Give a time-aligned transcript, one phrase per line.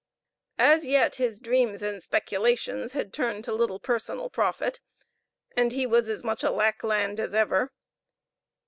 [0.57, 4.81] As yet his dreams and speculations had turned to little personal profit;
[5.55, 7.71] and he was as much a lackland as ever.